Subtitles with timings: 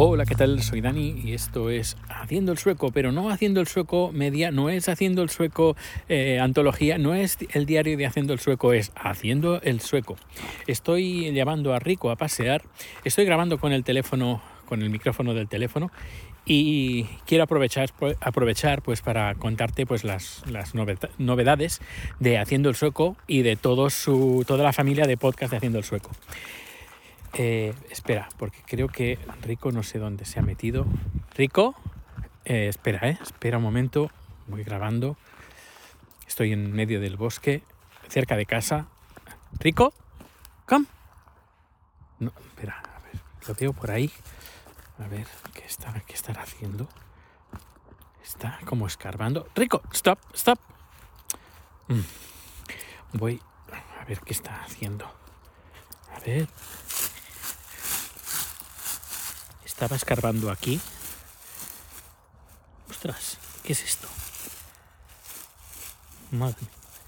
[0.00, 0.62] Hola, ¿qué tal?
[0.62, 4.68] Soy Dani y esto es Haciendo el Sueco, pero no Haciendo el Sueco media, no
[4.68, 5.74] es Haciendo el Sueco
[6.08, 10.14] eh, antología, no es el diario de Haciendo el Sueco, es Haciendo el Sueco.
[10.68, 12.62] Estoy llevando a Rico a pasear,
[13.02, 15.90] estoy grabando con el teléfono, con el micrófono del teléfono
[16.46, 17.90] y quiero aprovechar,
[18.20, 21.80] aprovechar pues para contarte pues las, las novedades
[22.20, 25.78] de Haciendo el Sueco y de todo su, toda la familia de podcast de Haciendo
[25.78, 26.12] el Sueco.
[27.34, 30.86] Eh, espera, porque creo que Rico no sé dónde se ha metido.
[31.34, 31.74] Rico,
[32.44, 34.10] eh, espera, eh, espera un momento.
[34.46, 35.16] Voy grabando.
[36.26, 37.62] Estoy en medio del bosque,
[38.08, 38.86] cerca de casa.
[39.58, 39.92] Rico,
[40.66, 40.86] come.
[42.18, 44.10] No, espera, a ver, lo veo por ahí.
[44.98, 46.88] A ver, ¿qué, está, qué haciendo?
[48.22, 49.48] Está como escarbando.
[49.54, 50.58] Rico, stop, stop.
[51.88, 52.00] Mm.
[53.14, 53.40] Voy
[54.00, 55.06] a ver qué está haciendo.
[56.14, 56.48] A ver.
[59.78, 60.80] Estaba escarbando aquí.
[62.90, 64.08] Ostras, ¿qué es esto?
[66.32, 66.56] Madre,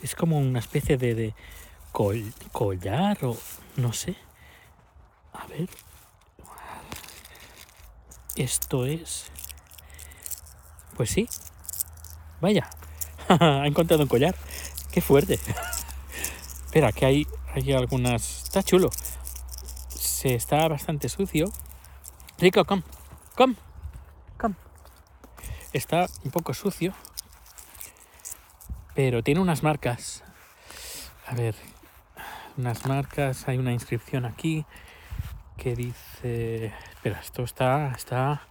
[0.00, 1.34] es como una especie de, de
[1.92, 3.36] col- collar o
[3.76, 4.16] no sé.
[5.34, 5.68] A ver.
[8.34, 9.26] Esto es.
[10.96, 11.28] Pues sí.
[12.40, 12.70] Vaya.
[13.28, 14.34] ha encontrado un collar.
[14.90, 15.38] Qué fuerte.
[16.64, 18.44] Espera, que hay, hay algunas.
[18.44, 18.88] Está chulo.
[19.94, 21.52] Se está bastante sucio.
[22.44, 22.82] Rico, come,
[23.36, 23.54] come,
[24.36, 24.54] come.
[25.72, 26.92] Está un poco sucio,
[28.94, 30.22] pero tiene unas marcas.
[31.26, 31.54] A ver,
[32.58, 33.48] unas marcas.
[33.48, 34.66] Hay una inscripción aquí
[35.56, 36.74] que dice.
[36.90, 38.42] Espera, esto está, está.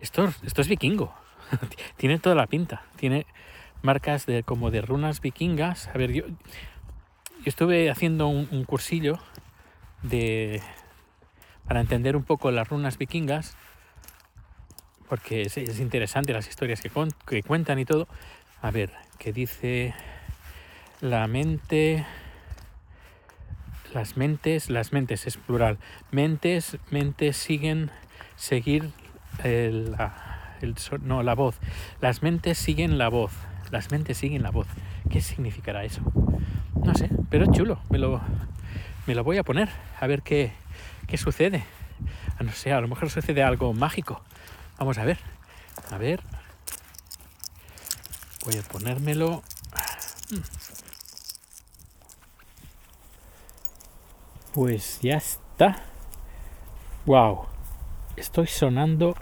[0.00, 1.14] Esto, esto es vikingo.
[1.96, 2.82] tiene toda la pinta.
[2.96, 3.24] Tiene
[3.80, 5.88] marcas de como de runas vikingas.
[5.88, 6.34] A ver, yo, yo
[7.46, 9.18] estuve haciendo un, un cursillo
[10.02, 10.60] de
[11.66, 13.56] para entender un poco las runas vikingas,
[15.08, 16.90] porque es, es interesante las historias que,
[17.26, 18.08] que cuentan y todo.
[18.62, 19.94] A ver, que dice
[21.00, 22.04] la mente,
[23.94, 25.78] las mentes, las mentes es plural,
[26.10, 27.90] mentes, mentes siguen,
[28.36, 28.90] seguir
[29.42, 31.58] la, el no, la voz,
[32.00, 33.32] las mentes siguen la voz,
[33.70, 34.66] las mentes siguen la voz.
[35.08, 36.02] ¿Qué significará eso?
[36.84, 38.20] No sé, pero es chulo, me lo,
[39.06, 40.52] me lo voy a poner, a ver qué,
[41.10, 41.64] qué sucede.
[42.38, 44.22] Ah, No sé, a lo mejor sucede algo mágico.
[44.78, 45.18] Vamos a ver.
[45.90, 46.22] A ver.
[48.44, 49.42] Voy a ponérmelo.
[54.54, 55.82] Pues ya está.
[57.06, 57.46] Wow.
[58.16, 59.16] Estoy sonando.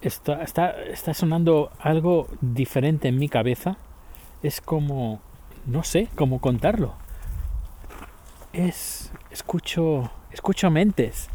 [0.00, 3.76] Está, está, está sonando algo diferente en mi cabeza.
[4.42, 5.20] Es como.
[5.66, 6.94] No sé cómo contarlo.
[8.52, 9.12] Es.
[9.30, 10.10] Escucho.
[10.32, 11.28] Escucho mentes.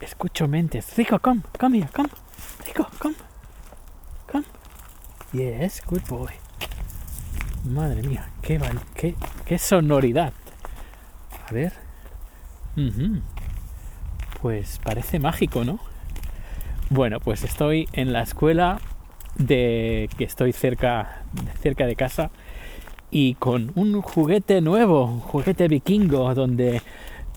[0.00, 0.96] Escucho mentes.
[0.96, 2.08] Rico, come, come here, come.
[2.66, 3.14] Rico, come.
[4.30, 4.44] Come.
[5.32, 6.32] Yes, good boy.
[7.64, 8.60] Madre mía, qué,
[8.94, 9.14] qué,
[9.44, 10.32] qué sonoridad.
[11.48, 11.72] A ver.
[12.76, 13.20] Ujú.
[14.42, 15.78] Pues parece mágico, ¿no?
[16.90, 18.80] Bueno, pues estoy en la escuela
[19.34, 21.24] de que estoy cerca,
[21.60, 22.30] cerca de casa
[23.10, 26.82] y con un juguete nuevo, un juguete vikingo donde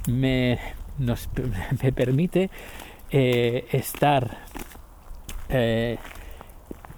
[0.10, 0.60] me,
[0.98, 1.30] nos,
[1.84, 2.50] me permite
[3.12, 4.38] eh, estar
[5.50, 5.98] eh,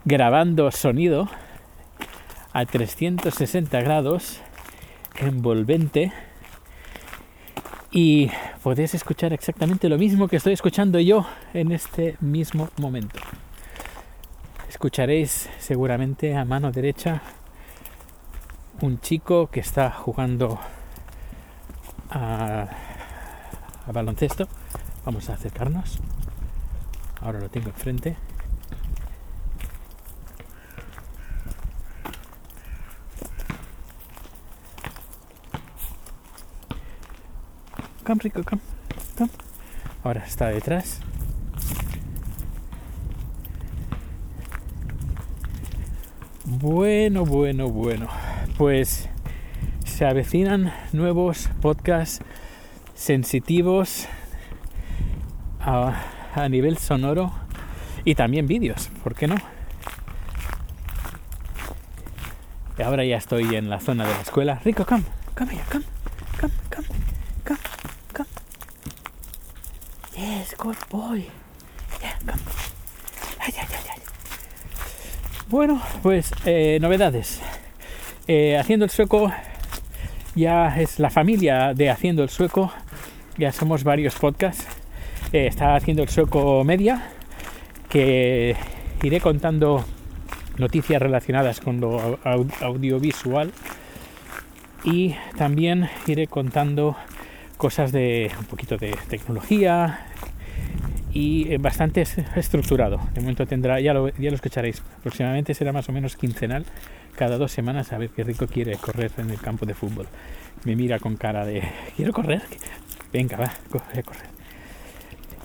[0.04, 1.30] grabando sonido
[2.54, 4.42] a 360 grados
[5.20, 6.12] envolvente
[7.92, 8.30] y
[8.64, 13.20] podéis escuchar exactamente lo mismo que estoy escuchando yo en este mismo momento.
[14.70, 17.22] Escucharéis seguramente a mano derecha
[18.82, 20.60] un chico que está jugando
[22.10, 22.68] a,
[23.88, 24.48] a baloncesto.
[25.06, 26.00] Vamos a acercarnos.
[27.22, 28.16] Ahora lo tengo enfrente.
[38.04, 38.62] Come, Rico, come,
[39.18, 39.30] come.
[40.04, 41.00] Ahora está detrás.
[46.44, 48.08] Bueno, bueno, bueno.
[48.58, 49.08] Pues
[49.86, 52.22] se avecinan nuevos podcasts
[53.02, 54.08] sensitivos
[55.60, 56.04] a,
[56.36, 57.34] a nivel sonoro
[58.06, 59.36] y también vídeos, ¿por qué no?
[62.78, 64.62] Y ahora ya estoy en la zona de la escuela.
[64.64, 65.04] Rico, come.
[65.36, 65.84] come here, come,
[66.40, 66.88] come, come,
[67.44, 67.60] come,
[68.14, 68.30] come.
[70.16, 71.26] Yes, good boy.
[72.02, 72.42] Yeah, come.
[73.40, 74.02] Ay, ay, ay.
[75.48, 77.42] Bueno, pues eh, novedades.
[78.28, 79.32] Eh, Haciendo el Sueco
[80.36, 82.72] ya es la familia de Haciendo el Sueco.
[83.42, 84.68] Ya somos varios podcasts.
[85.34, 87.10] Eh, está Haciendo el Sueco Media,
[87.90, 88.56] que
[89.02, 89.84] iré contando
[90.60, 93.52] noticias relacionadas con lo au- audiovisual
[94.84, 96.96] y también iré contando
[97.58, 100.02] cosas de un poquito de tecnología
[101.12, 103.00] y eh, bastante es- estructurado.
[103.16, 106.64] De momento tendrá, ya lo, ya lo escucharéis, aproximadamente será más o menos quincenal,
[107.16, 110.06] cada dos semanas a ver qué rico quiere correr en el campo de fútbol.
[110.64, 111.64] Me mira con cara de,
[111.98, 112.44] ¿quiero correr?
[113.12, 114.32] Venga, va, corre, a correr.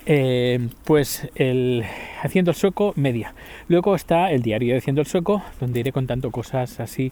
[0.05, 1.83] Eh, pues el
[2.23, 3.33] Haciendo el Sueco media.
[3.67, 7.11] Luego está el diario de Haciendo el Sueco, donde iré contando cosas así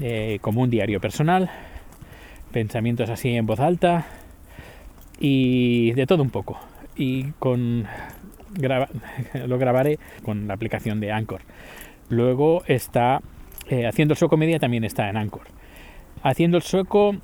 [0.00, 1.50] eh, como un diario personal,
[2.52, 4.06] pensamientos así en voz alta
[5.18, 6.58] y de todo un poco.
[6.96, 7.86] Y con
[8.54, 8.88] graba-
[9.46, 11.40] lo grabaré con la aplicación de Anchor.
[12.08, 13.20] Luego está
[13.68, 15.42] eh, Haciendo el Sueco Media también está en Anchor.
[16.22, 17.16] Haciendo el Sueco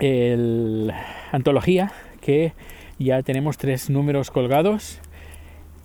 [0.00, 0.92] el
[1.32, 2.52] antología que
[2.98, 5.00] ya tenemos tres números colgados.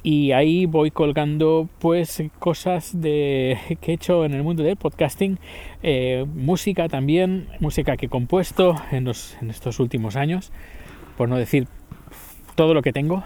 [0.04, 5.38] Y ahí voy colgando pues cosas de que he hecho en el mundo del podcasting.
[5.84, 10.52] Eh, música también música que he compuesto en, los, en estos últimos años
[11.18, 11.68] por no decir
[12.56, 13.24] todo lo que tengo.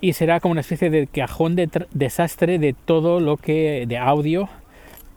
[0.00, 3.98] Y será como una especie de cajón de tr- desastre de todo lo que de
[3.98, 4.48] audio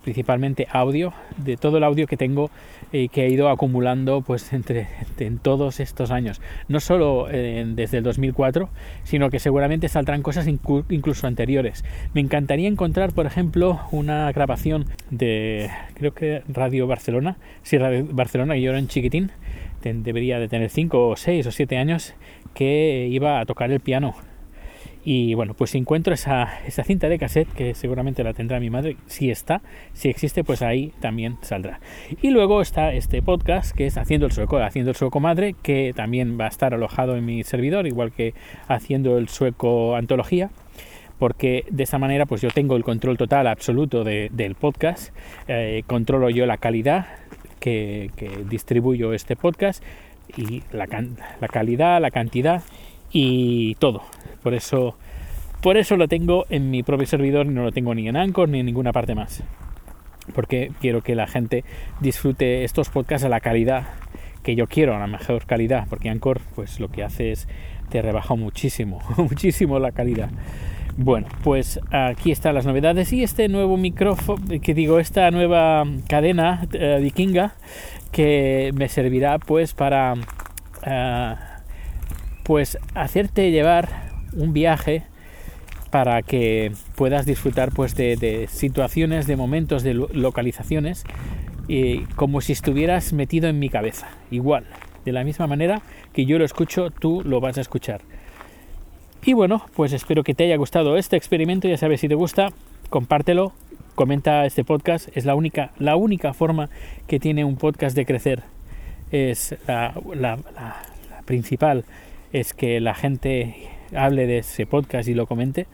[0.08, 2.50] principalmente audio de todo el audio que tengo
[2.94, 4.88] y que he ido acumulando pues entre,
[5.20, 6.40] en todos estos años.
[6.70, 8.70] No solo eh, desde el 2004
[9.04, 11.84] sino que seguramente saldrán cosas incluso anteriores.
[12.14, 17.36] Me encantaría encontrar por ejemplo una grabación de creo que Radio Barcelona.
[17.64, 19.32] Sí Radio Barcelona que yo era en chiquitín
[19.84, 22.14] debería de tener 5 o 6 o 7 años
[22.54, 24.16] que iba a tocar el piano
[25.10, 28.70] y bueno, pues si encuentro esa, esa cinta de cassette, que seguramente la tendrá mi
[28.70, 29.62] madre, si está,
[29.94, 31.80] si existe, pues ahí también saldrá.
[32.22, 35.94] Y luego está este podcast que es Haciendo el Sueco, Haciendo el Sueco Madre, que
[35.96, 38.34] también va a estar alojado en mi servidor, igual que
[38.68, 40.50] Haciendo el Sueco Antología
[41.20, 45.16] porque de esta manera pues yo tengo el control total absoluto de- del podcast,
[45.48, 47.08] eh, controlo yo la calidad
[47.60, 49.82] que, que distribuyo este podcast
[50.36, 50.86] y la,
[51.42, 52.62] la calidad, la cantidad
[53.12, 54.04] y todo.
[54.44, 54.96] Por eso,
[55.62, 58.60] por eso lo tengo en mi propio servidor no lo tengo ni en Anchor ni
[58.60, 59.44] en ninguna parte más.
[60.34, 61.64] Porque quiero que la gente
[62.02, 63.88] disfrute estos podcasts a la calidad
[64.44, 65.88] que yo quiero, a la mejor calidad.
[65.90, 67.48] Porque Anchor, pues lo que hace es
[67.90, 70.30] te rebaja muchísimo, muchísimo la calidad.
[71.00, 76.68] Bueno, pues aquí están las novedades y este nuevo micrófono, que digo, esta nueva cadena
[76.74, 77.54] eh, vikinga
[78.12, 80.16] que me servirá pues para
[80.84, 81.36] eh,
[82.48, 83.90] pues hacerte llevar
[84.32, 85.04] un viaje
[85.92, 91.04] para que puedas disfrutar pues de, situaciones, de momentos, de lo- localizaciones,
[91.68, 94.64] y como si estuvieras metido en mi cabeza, igual,
[95.04, 95.82] de la misma manera
[96.14, 98.00] que yo lo escucho, tú lo vas a escuchar.
[99.26, 102.54] Y bueno, pues espero que te haya gustado este experimento, ya sabes, si te gusta,
[102.90, 103.52] compártelo,
[103.96, 106.70] comenta este podcast, es la única, la única forma
[107.08, 108.44] que tiene un podcast de crecer,
[109.12, 110.38] es la
[111.26, 111.84] principal,
[112.34, 115.68] es que la gente hable de ese podcast y lo comente.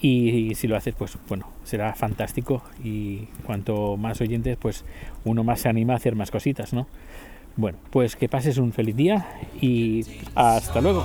[0.00, 2.62] Y si lo haces, pues bueno, será fantástico.
[2.82, 4.84] Y cuanto más oyentes, pues
[5.24, 6.88] uno más se anima a hacer más cositas, ¿no?
[7.54, 9.28] Bueno, pues que pases un feliz día
[9.60, 11.04] y hasta luego.